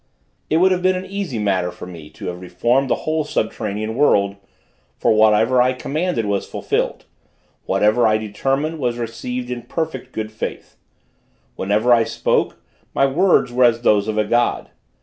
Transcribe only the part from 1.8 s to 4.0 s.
me to have reformed the whole subterranean